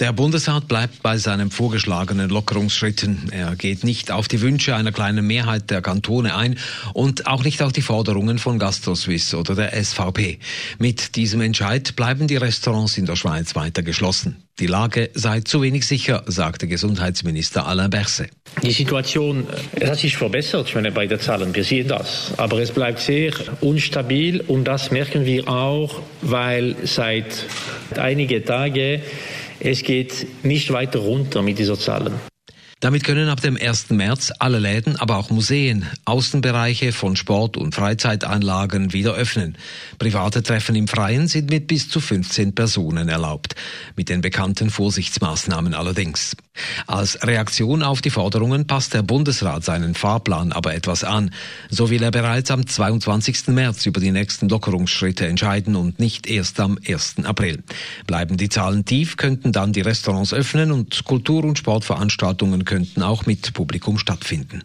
[0.00, 3.30] Der Bundesrat bleibt bei seinen vorgeschlagenen Lockerungsschritten.
[3.30, 6.58] Er geht nicht auf die Wünsche einer kleinen Mehrheit der Kantone ein
[6.94, 10.40] und auch nicht auf die Forderungen von GastroSwiss oder der SVP.
[10.80, 14.42] Mit diesem Entscheid bleiben die Restaurants in der Schweiz weiter geschlossen.
[14.58, 18.30] Die Lage sei zu wenig sicher, sagte Gesundheitsminister Alain Berset.
[18.64, 19.46] Die Situation
[19.80, 22.32] hat sich verbessert meine, bei den Zahlen, wir sehen das.
[22.36, 27.46] Aber es bleibt sehr unstabil und das merken wir auch, weil seit
[27.96, 29.02] einigen Tagen
[29.64, 32.12] es geht nicht weiter runter mit dieser Zahlen.
[32.80, 33.90] Damit können ab dem 1.
[33.90, 39.56] März alle Läden, aber auch Museen, Außenbereiche von Sport- und Freizeitanlagen wieder öffnen.
[39.98, 43.54] Private Treffen im Freien sind mit bis zu 15 Personen erlaubt,
[43.96, 46.36] mit den bekannten Vorsichtsmaßnahmen allerdings.
[46.86, 51.30] Als Reaktion auf die Forderungen passt der Bundesrat seinen Fahrplan aber etwas an.
[51.70, 53.48] So will er bereits am 22.
[53.48, 57.24] März über die nächsten Lockerungsschritte entscheiden und nicht erst am 1.
[57.24, 57.62] April.
[58.06, 63.26] Bleiben die Zahlen tief, könnten dann die Restaurants öffnen und Kultur- und Sportveranstaltungen könnten auch
[63.26, 64.62] mit Publikum stattfinden.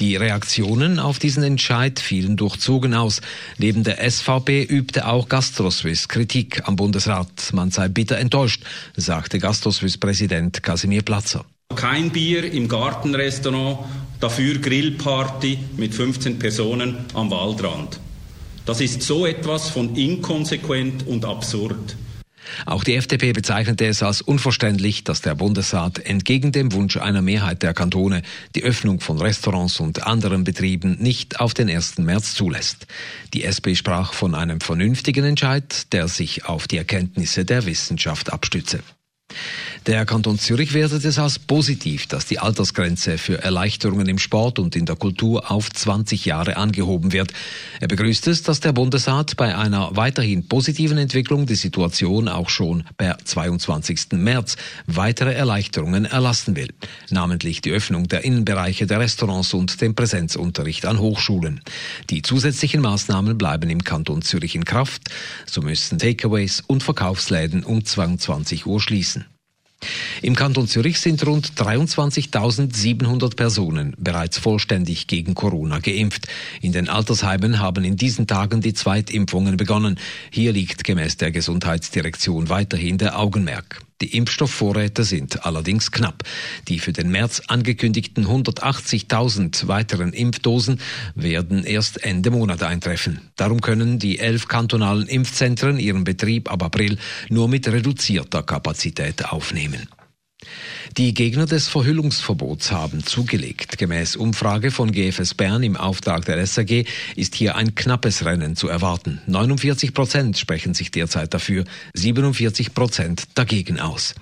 [0.00, 3.20] Die Reaktionen auf diesen Entscheid fielen durchzogen aus.
[3.58, 7.52] Neben der SVP übte auch GastroSwiss Kritik am Bundesrat.
[7.52, 8.62] Man sei bitter enttäuscht,
[8.96, 11.44] sagte GastroSwiss-Präsident Casimir Platzer.
[11.74, 13.80] Kein Bier im Gartenrestaurant,
[14.20, 18.00] dafür Grillparty mit 15 Personen am Waldrand.
[18.64, 21.96] Das ist so etwas von inkonsequent und absurd.
[22.64, 27.62] Auch die FDP bezeichnete es als unverständlich, dass der Bundesrat entgegen dem Wunsch einer Mehrheit
[27.62, 28.22] der Kantone
[28.54, 31.98] die Öffnung von Restaurants und anderen Betrieben nicht auf den 1.
[31.98, 32.86] März zulässt.
[33.34, 38.80] Die SP sprach von einem vernünftigen Entscheid, der sich auf die Erkenntnisse der Wissenschaft abstütze.
[39.86, 44.74] Der Kanton Zürich wertet es als positiv, dass die Altersgrenze für Erleichterungen im Sport und
[44.74, 47.32] in der Kultur auf 20 Jahre angehoben wird.
[47.78, 52.82] Er begrüßt es, dass der Bundesrat bei einer weiterhin positiven Entwicklung die Situation auch schon
[52.96, 54.14] per 22.
[54.14, 54.56] März
[54.86, 56.74] weitere Erleichterungen erlassen will,
[57.10, 61.60] namentlich die Öffnung der Innenbereiche der Restaurants und den Präsenzunterricht an Hochschulen.
[62.10, 65.02] Die zusätzlichen Maßnahmen bleiben im Kanton Zürich in Kraft.
[65.46, 69.25] So müssen Takeaways und Verkaufsläden um 22 Uhr schließen.
[70.22, 76.26] Im Kanton Zürich sind rund 23.700 Personen bereits vollständig gegen Corona geimpft.
[76.62, 79.98] In den Altersheimen haben in diesen Tagen die Zweitimpfungen begonnen.
[80.30, 83.82] Hier liegt gemäß der Gesundheitsdirektion weiterhin der Augenmerk.
[84.02, 86.22] Die Impfstoffvorräte sind allerdings knapp.
[86.68, 90.80] Die für den März angekündigten 180.000 weiteren Impfdosen
[91.14, 93.20] werden erst Ende Monat eintreffen.
[93.36, 96.98] Darum können die elf kantonalen Impfzentren ihren Betrieb ab April
[97.30, 99.88] nur mit reduzierter Kapazität aufnehmen.
[100.96, 103.76] Die Gegner des Verhüllungsverbots haben zugelegt.
[103.78, 106.86] Gemäß Umfrage von GFS Bern im Auftrag der SAG
[107.16, 109.20] ist hier ein knappes Rennen zu erwarten.
[109.26, 111.64] 49 Prozent sprechen sich derzeit dafür,
[111.94, 114.14] 47 Prozent dagegen aus.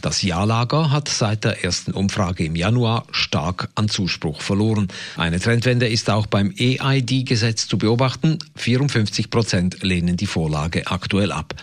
[0.00, 4.88] Das Ja-Lager hat seit der ersten Umfrage im Januar stark an Zuspruch verloren.
[5.16, 8.38] Eine Trendwende ist auch beim EID-Gesetz zu beobachten.
[8.56, 11.54] 54 Prozent lehnen die Vorlage aktuell ab.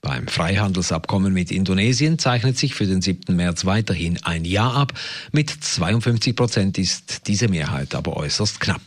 [0.00, 3.34] Beim Freihandelsabkommen mit Indonesien zeichnet sich für den 7.
[3.34, 4.92] März weiterhin ein Ja ab.
[5.32, 8.82] Mit 52 Prozent ist diese Mehrheit aber äußerst knapp.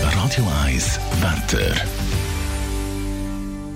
[0.00, 1.74] Radio 1 Wetter.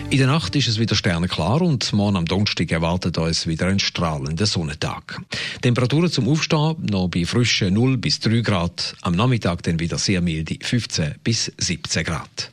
[0.09, 3.81] In der Nacht ist es wieder sternenklar und morgen am Donnerstag erwartet uns wieder ein
[3.81, 5.21] strahlender Sonnentag.
[5.63, 10.21] Temperaturen zum Aufstehen noch bei frischen 0 bis 3 Grad, am Nachmittag dann wieder sehr
[10.21, 12.53] milde 15 bis 17 Grad.